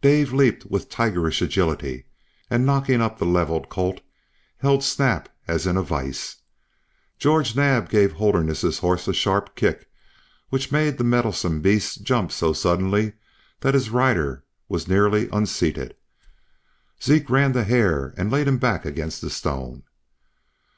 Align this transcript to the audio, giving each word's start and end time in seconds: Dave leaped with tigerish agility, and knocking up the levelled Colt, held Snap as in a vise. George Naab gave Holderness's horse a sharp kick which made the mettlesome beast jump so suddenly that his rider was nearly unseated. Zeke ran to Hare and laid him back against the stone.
Dave 0.00 0.32
leaped 0.32 0.64
with 0.64 0.88
tigerish 0.88 1.42
agility, 1.42 2.06
and 2.48 2.64
knocking 2.64 3.02
up 3.02 3.18
the 3.18 3.26
levelled 3.26 3.68
Colt, 3.68 4.00
held 4.56 4.82
Snap 4.82 5.28
as 5.46 5.66
in 5.66 5.76
a 5.76 5.82
vise. 5.82 6.36
George 7.18 7.54
Naab 7.54 7.90
gave 7.90 8.12
Holderness's 8.12 8.78
horse 8.78 9.06
a 9.06 9.12
sharp 9.12 9.54
kick 9.54 9.86
which 10.48 10.72
made 10.72 10.96
the 10.96 11.04
mettlesome 11.04 11.60
beast 11.60 12.02
jump 12.04 12.32
so 12.32 12.54
suddenly 12.54 13.12
that 13.60 13.74
his 13.74 13.90
rider 13.90 14.42
was 14.66 14.88
nearly 14.88 15.28
unseated. 15.30 15.94
Zeke 17.02 17.28
ran 17.28 17.52
to 17.52 17.62
Hare 17.62 18.14
and 18.16 18.32
laid 18.32 18.48
him 18.48 18.56
back 18.56 18.86
against 18.86 19.20
the 19.20 19.28
stone. 19.28 19.82